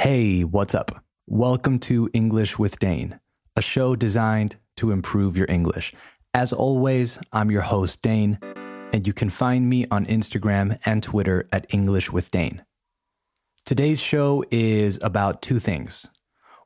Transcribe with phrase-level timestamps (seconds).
[0.00, 1.02] Hey, what's up?
[1.26, 3.18] Welcome to English with Dane,
[3.56, 5.92] a show designed to improve your English.
[6.32, 8.38] As always, I'm your host, Dane,
[8.92, 12.62] and you can find me on Instagram and Twitter at English with Dane.
[13.64, 16.06] Today's show is about two things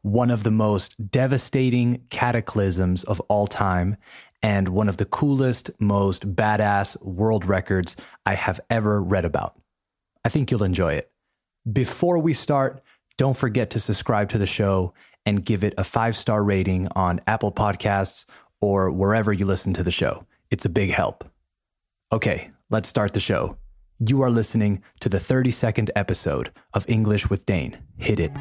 [0.03, 3.97] one of the most devastating cataclysms of all time,
[4.43, 7.97] and one of the coolest, most badass world records
[8.27, 9.59] I have ever read about.
[10.23, 11.11] I think you'll enjoy it.
[11.73, 12.83] Before we start,
[13.17, 14.95] don't forget to subscribe to the show
[15.25, 18.27] and give it a five star rating on Apple Podcasts
[18.61, 20.27] or wherever you listen to the show.
[20.51, 21.25] It's a big help.
[22.13, 23.57] Okay, let's start the show.
[23.99, 27.79] You are listening to the 32nd episode of English with Dane.
[27.97, 28.33] Hit it.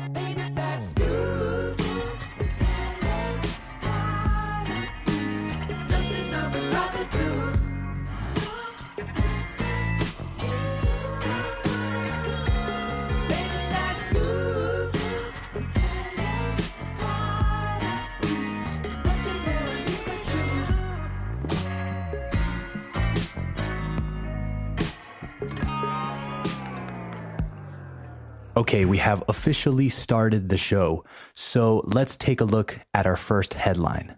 [28.62, 33.56] Okay, we have officially started the show, so let's take a look at our first
[33.56, 34.18] headline.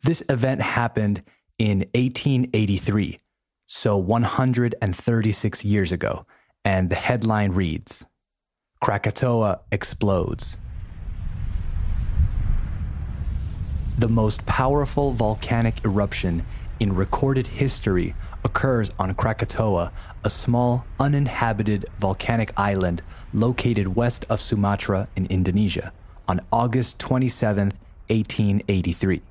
[0.00, 1.22] This event happened
[1.58, 3.18] in 1883,
[3.66, 6.24] so 136 years ago,
[6.64, 8.06] and the headline reads
[8.80, 10.56] Krakatoa explodes.
[13.98, 16.42] The most powerful volcanic eruption
[16.80, 19.92] in recorded history occurs on Krakatoa,
[20.24, 25.92] a small, uninhabited volcanic island located west of Sumatra in Indonesia,
[26.26, 27.72] on August 27,
[28.08, 29.22] 1883.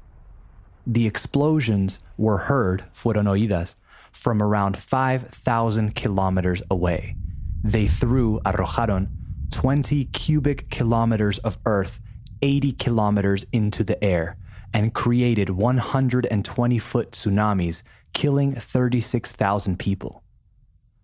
[0.85, 3.75] The explosions were heard, fueron oídas,
[4.11, 7.15] from around 5,000 kilometers away.
[7.63, 9.09] They threw, arrojaron,
[9.51, 11.99] 20 cubic kilometers of earth
[12.41, 14.37] 80 kilometers into the air
[14.77, 17.81] and created 120 foot tsunamis
[18.13, 20.21] killing 36,000 people.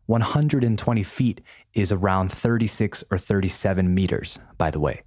[0.05, 1.41] 120 feet
[1.73, 5.01] is around 36 or 37 meters, by the way.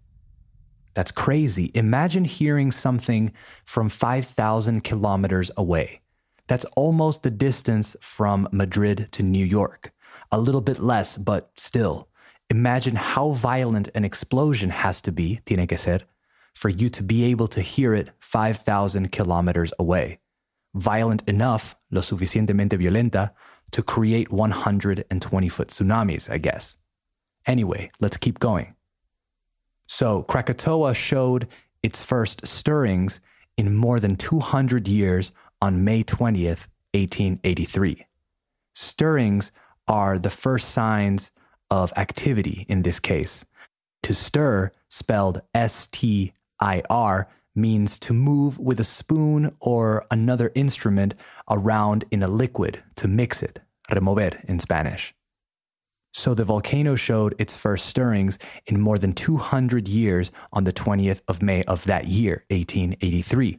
[0.94, 1.71] That's crazy.
[1.75, 3.32] Imagine hearing something
[3.65, 6.00] from 5,000 kilometers away.
[6.49, 9.93] That's almost the distance from Madrid to New York.
[10.32, 12.09] A little bit less, but still.
[12.50, 16.00] Imagine how violent an explosion has to be, tiene que ser,
[16.56, 20.19] for you to be able to hear it 5,000 kilometers away
[20.77, 23.31] violent enough, lo suficientemente violenta,
[23.72, 26.77] to create 120 foot tsunamis, I guess.
[27.47, 28.75] Anyway, let's keep going.
[29.89, 31.49] So, Krakatoa showed
[31.83, 33.21] its first stirrings
[33.56, 38.06] in more than 200 years on May 20th, 1883.
[38.75, 39.53] Stirrings
[39.88, 41.31] are the first signs
[41.71, 43.44] of activity in this case.
[44.03, 50.53] To stir, spelled S T I R, means to move with a spoon or another
[50.55, 51.15] instrument
[51.50, 55.15] around in a liquid to mix it, remover in Spanish.
[56.12, 61.21] So the volcano showed its first stirrings in more than 200 years on the 20th
[61.28, 63.59] of May of that year, 1883.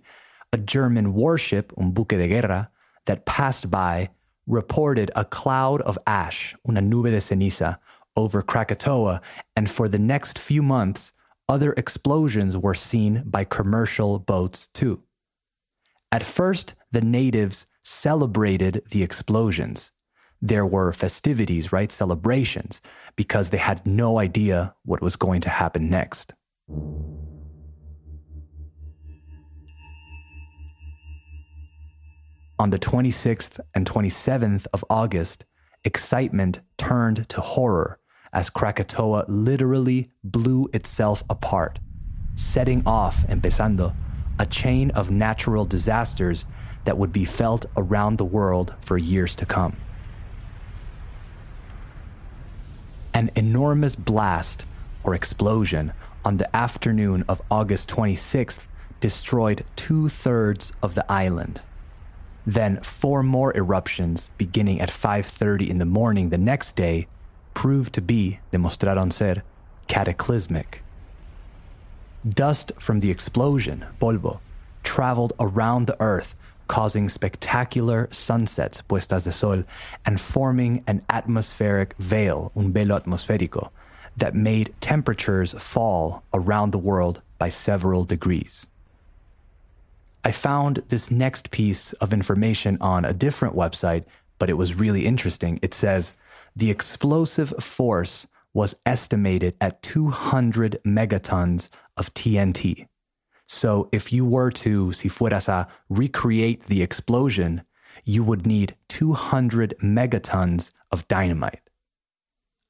[0.54, 2.72] A German warship, un buque de guerra,
[3.06, 4.10] that passed by
[4.48, 7.78] reported a cloud of ash, una nube de ceniza,
[8.16, 9.22] over Krakatoa,
[9.56, 11.14] and for the next few months,
[11.50, 15.04] other explosions were seen by commercial boats too.
[16.12, 19.92] At first, the natives celebrated the explosions.
[20.42, 21.92] There were festivities, right?
[21.92, 22.82] Celebrations,
[23.16, 26.34] because they had no idea what was going to happen next.
[32.60, 35.46] On the 26th and 27th of August,
[35.84, 38.00] excitement turned to horror
[38.34, 41.80] as Krakatoa literally blew itself apart,
[42.36, 43.94] setting off, empezando,
[44.40, 46.46] a chain of natural disasters
[46.84, 49.76] that would be felt around the world for years to come.
[53.14, 54.66] An enormous blast
[55.04, 55.94] or explosion
[56.24, 58.68] on the afternoon of August 26th
[59.00, 61.62] destroyed two thirds of the island.
[62.46, 67.08] Then four more eruptions beginning at 5:30 in the morning the next day
[67.58, 69.42] proved to be, demostraron ser,
[69.88, 70.84] cataclysmic.
[72.30, 74.40] Dust from the explosion, polvo,
[74.84, 76.36] traveled around the Earth,
[76.68, 79.64] causing spectacular sunsets, puestas de sol,
[80.06, 83.72] and forming an atmospheric veil, un velo atmosférico,
[84.16, 88.68] that made temperatures fall around the world by several degrees.
[90.24, 94.04] I found this next piece of information on a different website,
[94.38, 95.58] but it was really interesting.
[95.64, 96.14] It says,
[96.58, 102.88] the explosive force was estimated at 200 megatons of TNT.
[103.48, 107.62] So if you were to, si fueras a recreate the explosion,
[108.04, 111.70] you would need 200 megatons of dynamite.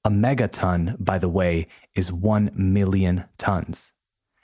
[0.04, 3.94] A megaton, by the way, is 1 million tons.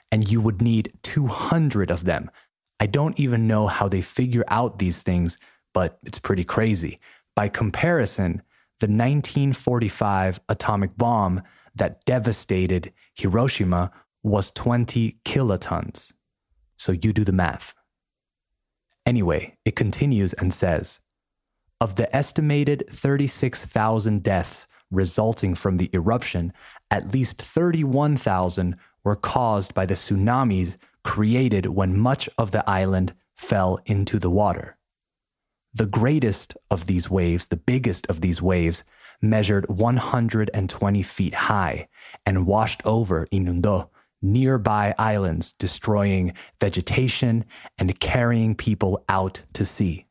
[0.09, 2.31] And you would need 200 of them.
[2.79, 5.37] I don't even know how they figure out these things,
[5.73, 7.01] but it's pretty crazy.
[7.35, 8.41] By comparison,
[8.79, 11.41] the 1945 atomic bomb
[11.75, 13.91] that devastated Hiroshima
[14.23, 16.13] was 20 kilotons.
[16.77, 17.75] So you do the math.
[19.05, 20.99] Anyway, it continues and says
[21.79, 26.53] Of the estimated 36,000 deaths resulting from the eruption,
[26.89, 33.79] at least 31,000 were caused by the tsunamis created when much of the island fell
[33.85, 34.77] into the water.
[35.75, 38.83] The greatest of these waves, the biggest of these waves,
[39.21, 41.87] measured 120 feet high
[42.25, 43.89] and washed over Inundo,
[44.21, 47.45] nearby islands, destroying vegetation
[47.77, 50.05] and carrying people out to sea.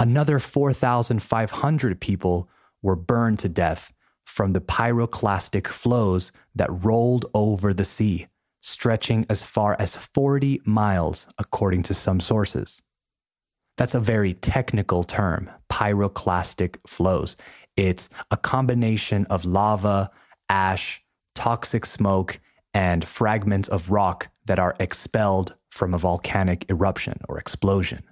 [0.00, 2.48] Another 4,500 people
[2.82, 3.92] were burned to death
[4.24, 8.26] from the pyroclastic flows that rolled over the sea,
[8.60, 12.82] stretching as far as 40 miles, according to some sources.
[13.76, 17.36] That's a very technical term, pyroclastic flows.
[17.76, 20.10] It's a combination of lava,
[20.48, 21.02] ash,
[21.34, 22.40] toxic smoke,
[22.74, 28.02] and fragments of rock that are expelled from a volcanic eruption or explosion.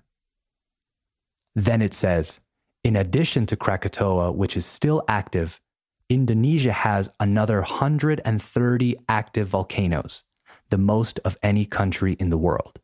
[1.54, 2.40] Then it says,
[2.82, 5.60] in addition to Krakatoa, which is still active,
[6.08, 10.24] Indonesia has another 130 active volcanoes,
[10.70, 12.80] the most of any country in the world.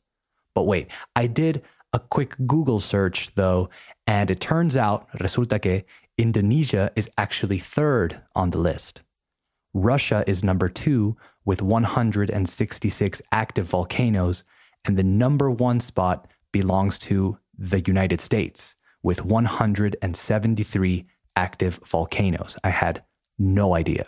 [0.54, 1.62] But wait, I did
[1.96, 3.70] a quick Google search though,
[4.06, 5.84] and it turns out, resulta que
[6.18, 9.02] Indonesia is actually third on the list.
[9.72, 11.16] Russia is number two
[11.46, 14.44] with 166 active volcanoes,
[14.84, 22.58] and the number one spot belongs to the United States with 173 active volcanoes.
[22.62, 23.04] I had
[23.38, 24.06] no idea.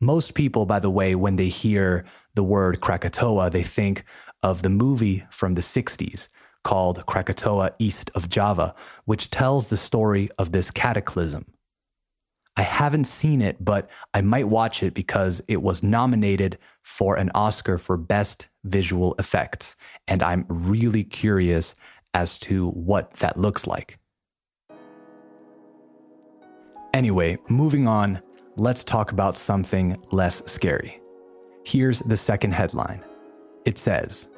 [0.00, 2.04] Most people, by the way, when they hear
[2.34, 4.04] the word Krakatoa, they think
[4.44, 6.28] of the movie from the 60s
[6.62, 8.74] called Krakatoa East of Java,
[9.04, 11.46] which tells the story of this cataclysm.
[12.56, 17.30] I haven't seen it, but I might watch it because it was nominated for an
[17.34, 19.74] Oscar for Best Visual Effects.
[20.06, 21.74] And I'm really curious
[22.12, 23.98] as to what that looks like.
[26.92, 28.20] Anyway, moving on,
[28.56, 31.00] let's talk about something less scary.
[31.64, 33.02] Here's the second headline
[33.64, 34.28] it says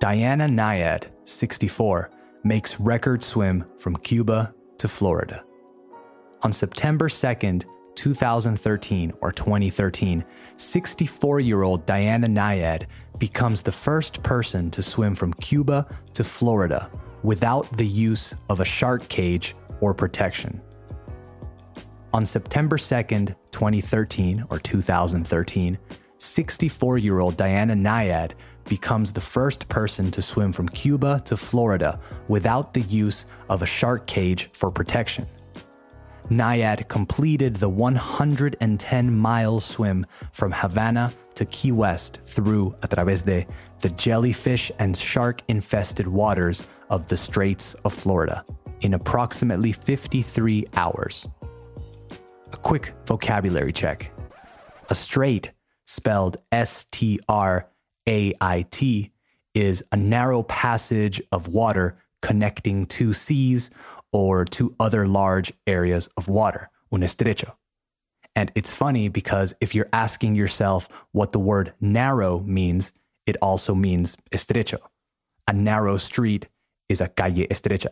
[0.00, 2.10] Diana Nyad, 64,
[2.44, 5.42] makes record swim from Cuba to Florida.
[6.42, 7.64] On September 2nd,
[7.96, 10.24] 2013 or 2013,
[10.56, 12.86] 64 year old Diana Nyad
[13.18, 16.88] becomes the first person to swim from Cuba to Florida
[17.24, 20.60] without the use of a shark cage or protection.
[22.12, 25.76] On September 2nd, 2013 or 2013,
[26.18, 28.32] 64 year old Diana Nyad
[28.68, 31.98] becomes the first person to swim from Cuba to Florida
[32.28, 35.26] without the use of a shark cage for protection.
[36.30, 43.46] Nyad completed the 110 mile swim from Havana to Key West through a través de
[43.80, 48.44] the jellyfish and shark infested waters of the Straits of Florida
[48.82, 51.26] in approximately 53 hours.
[52.52, 54.12] A quick vocabulary check.
[54.90, 55.52] A strait,
[55.86, 57.68] spelled S T R
[58.08, 59.12] A I T,
[59.54, 63.70] is a narrow passage of water connecting two seas
[64.12, 67.52] or two other large areas of water, un estrecho.
[68.34, 72.92] And it's funny because if you're asking yourself what the word narrow means,
[73.26, 74.78] it also means estrecho.
[75.46, 76.48] A narrow street
[76.88, 77.90] is a calle estrecha.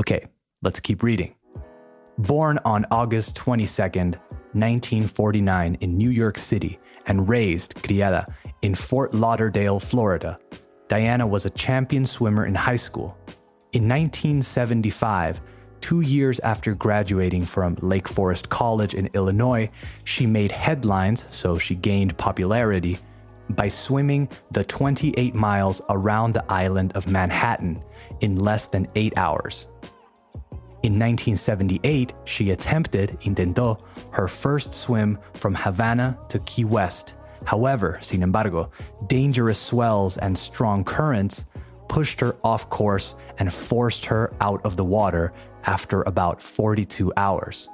[0.00, 0.26] Okay,
[0.62, 1.34] let's keep reading.
[2.18, 4.16] Born on August 22nd,
[4.54, 10.38] 1949, in New York City and raised, criada, in Fort Lauderdale, Florida,
[10.86, 13.18] Diana was a champion swimmer in high school
[13.74, 15.42] in 1975,
[15.80, 19.70] two years after graduating from Lake Forest College in Illinois,
[20.04, 22.98] she made headlines, so she gained popularity,
[23.50, 27.82] by swimming the 28 miles around the island of Manhattan
[28.20, 29.68] in less than eight hours.
[30.84, 33.80] In 1978, she attempted, intentó,
[34.12, 37.14] her first swim from Havana to Key West.
[37.44, 38.70] However, sin embargo,
[39.08, 41.46] dangerous swells and strong currents
[41.88, 45.32] pushed her off course and forced her out of the water
[45.64, 47.68] after about 42 hours.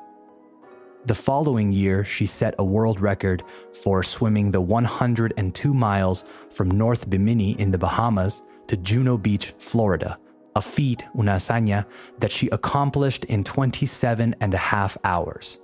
[1.07, 3.43] The following year, she set a world record
[3.83, 10.19] for swimming the 102 miles from North Bimini in the Bahamas to Juno Beach, Florida,
[10.57, 11.87] a feat, una hazaña,
[12.19, 15.59] that she accomplished in 27 and a half hours.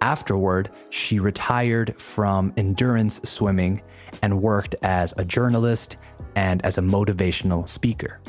[0.00, 3.80] Afterward, she retired from endurance swimming
[4.22, 5.96] and worked as a journalist
[6.36, 8.20] and as a motivational speaker.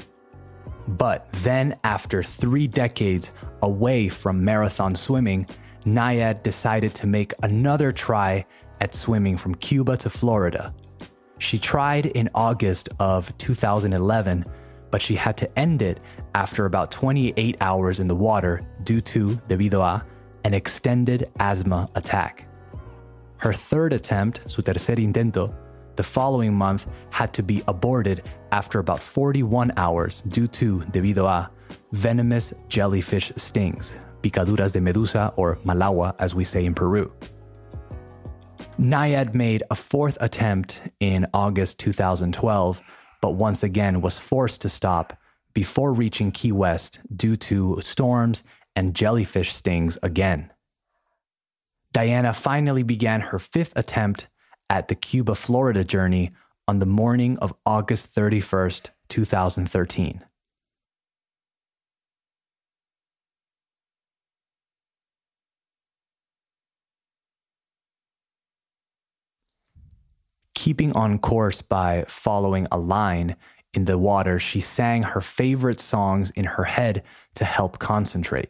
[0.88, 5.48] But then, after three decades away from marathon swimming,
[5.86, 8.46] Nyad decided to make another try
[8.79, 10.74] at swimming from Cuba to Florida.
[11.39, 14.46] She tried in August of 2011,
[14.96, 16.02] but she had to end it
[16.36, 20.06] after about 28 hours in the water due to, debido a,
[20.46, 22.48] an extended asthma attack.
[23.36, 25.54] Her third attempt, su tercer intento,
[25.98, 28.24] the following month had to be aborted
[28.54, 31.52] after about 41 hours due to, debido a,
[31.92, 37.12] venomous jellyfish stings, picaduras de medusa or malagua as we say in Peru.
[38.80, 42.82] Nyad made a fourth attempt in August 2012,
[43.22, 45.17] but once again was forced to stop
[45.53, 48.43] before reaching Key West due to storms
[48.75, 50.51] and jellyfish stings again.
[51.93, 54.27] Diana finally began her fifth attempt
[54.69, 56.31] at the Cuba Florida journey
[56.67, 60.22] on the morning of August 31st, 2013.
[70.65, 73.36] Keeping on course by following a line
[73.75, 77.03] in the water, she sang her favorite songs in her head
[77.36, 78.50] to help concentrate.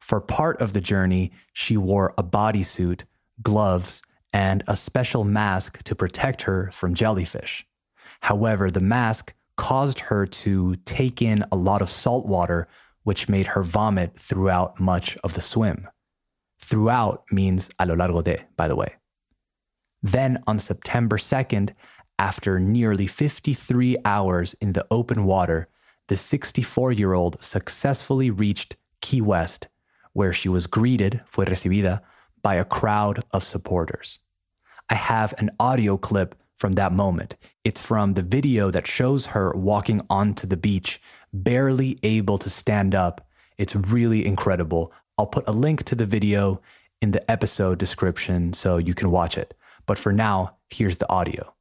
[0.00, 3.04] For part of the journey, she wore a bodysuit,
[3.44, 7.64] gloves, and a special mask to protect her from jellyfish.
[8.22, 12.66] However, the mask caused her to take in a lot of salt water,
[13.04, 15.86] which made her vomit throughout much of the swim.
[16.58, 18.96] Throughout means a lo largo de, by the way.
[20.02, 21.70] Then on September 2nd,
[22.18, 25.68] after nearly 53 hours in the open water,
[26.08, 29.68] the 64 year old successfully reached Key West,
[30.12, 32.00] where she was greeted, fue recibida,
[32.42, 34.18] by a crowd of supporters.
[34.88, 37.36] I have an audio clip from that moment.
[37.64, 41.00] It's from the video that shows her walking onto the beach,
[41.32, 43.26] barely able to stand up.
[43.56, 44.92] It's really incredible.
[45.16, 46.60] I'll put a link to the video
[47.00, 49.54] in the episode description so you can watch it.
[49.90, 51.52] But for now, here's the audio.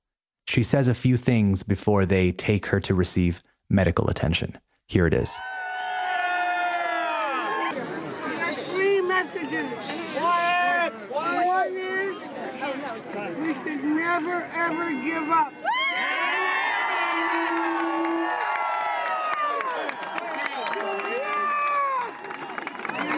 [0.47, 4.59] She says a few things before they take her to receive medical attention.
[4.87, 5.31] Here it is.
[8.69, 9.65] Three messages.
[11.09, 12.17] One is
[13.39, 15.51] we should never ever give up.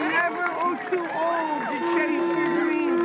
[0.08, 3.02] Never oh, too old to chase your dreams.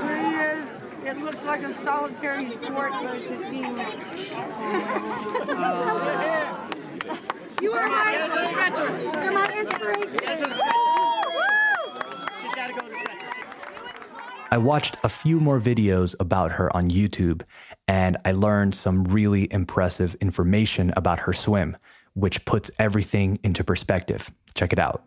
[0.00, 0.64] Three is
[1.04, 3.78] it looks like a solitary sport, but it's a team.
[7.62, 8.12] You are my,
[9.22, 10.20] you're my inspiration.
[14.50, 17.42] I watched a few more videos about her on YouTube
[17.88, 21.76] and I learned some really impressive information about her swim,
[22.14, 24.30] which puts everything into perspective.
[24.54, 25.04] Check it out.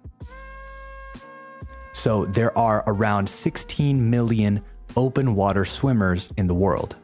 [1.94, 4.64] So, there are around 16 million
[4.96, 6.96] open water swimmers in the world.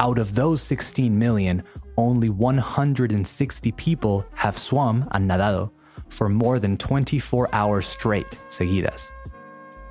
[0.00, 1.62] Out of those 16 million,
[1.96, 5.70] only 160 people have swum and nadado
[6.08, 9.10] for more than 24 hours straight, seguidas.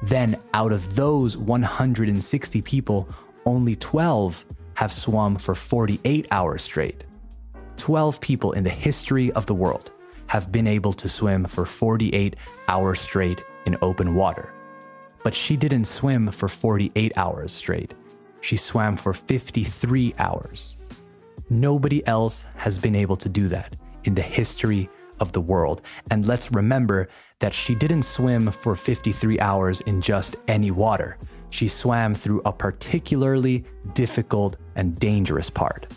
[0.03, 3.09] Then, out of those 160 people,
[3.45, 4.45] only 12
[4.75, 7.03] have swum for 48 hours straight.
[7.77, 9.91] 12 people in the history of the world
[10.27, 12.35] have been able to swim for 48
[12.67, 14.54] hours straight in open water.
[15.25, 17.95] But she didn't swim for 48 hours straight.
[18.41, 20.77] She swam for 53 hours.
[21.49, 24.87] Nobody else has been able to do that in the history
[25.19, 25.81] of the world.
[26.11, 31.17] And let's remember that she didn't swim for 53 hours in just any water.
[31.49, 35.87] She swam through a particularly difficult and dangerous part.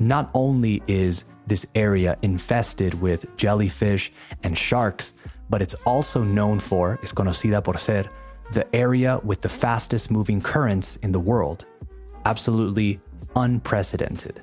[0.00, 5.14] Not only is this area infested with jellyfish and sharks,
[5.48, 8.10] but it's also known for, es conocida por ser,
[8.52, 11.66] the area with the fastest moving currents in the world.
[12.24, 13.00] Absolutely
[13.36, 14.42] unprecedented.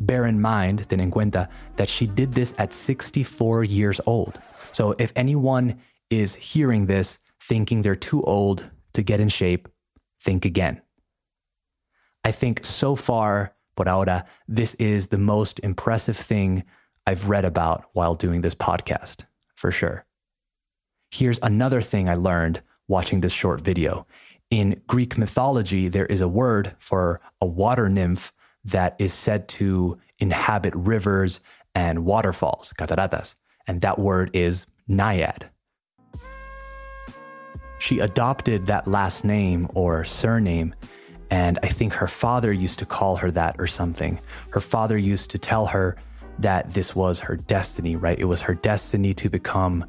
[0.00, 4.40] Bear in mind, ten en cuenta, that she did this at 64 years old.
[4.72, 5.80] So if anyone
[6.10, 9.68] is hearing this thinking they're too old to get in shape,
[10.20, 10.80] think again.
[12.24, 16.64] I think so far, por ahora, this is the most impressive thing
[17.06, 20.04] I've read about while doing this podcast, for sure.
[21.10, 24.06] Here's another thing I learned watching this short video.
[24.50, 28.32] In Greek mythology, there is a word for a water nymph
[28.64, 31.40] that is said to inhabit rivers
[31.74, 33.34] and waterfalls, cataratas,
[33.66, 35.48] and that word is naiad.
[37.78, 40.74] She adopted that last name or surname,
[41.30, 44.20] and I think her father used to call her that or something.
[44.50, 45.96] Her father used to tell her
[46.38, 48.18] that this was her destiny, right?
[48.18, 49.86] It was her destiny to become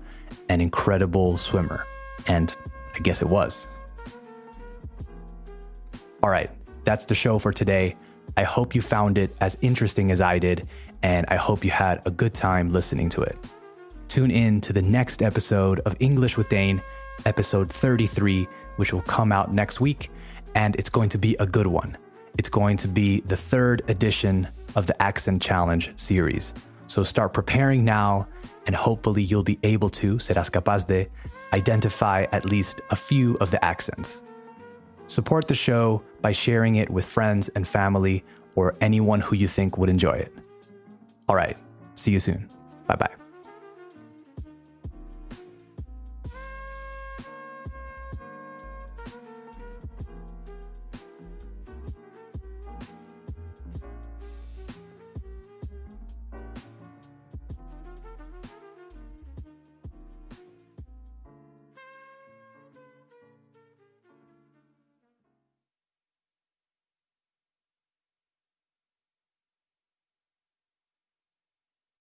[0.48, 1.86] an incredible swimmer.
[2.28, 2.56] And
[2.94, 3.68] I guess it was.
[6.22, 6.50] All right,
[6.84, 7.96] that's the show for today.
[8.38, 10.68] I hope you found it as interesting as I did,
[11.02, 13.38] and I hope you had a good time listening to it.
[14.08, 16.82] Tune in to the next episode of English with Dane,
[17.26, 18.48] episode 33,
[18.78, 20.12] which will come out next week,
[20.56, 21.98] and it's going to be a good one.
[22.38, 26.54] It's going to be the third edition of the Accent Challenge series.
[26.88, 28.28] So start preparing now,
[28.68, 31.08] and hopefully you'll be able to, serás capaz de,
[31.54, 34.22] identify at least a few of the accents.
[35.08, 38.24] Support the show by sharing it with friends and family
[38.56, 40.34] or anyone who you think would enjoy it.
[41.28, 41.58] All right,
[41.96, 42.50] see you soon.
[42.88, 43.23] Bye bye.